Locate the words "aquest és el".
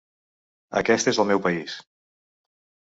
0.81-1.31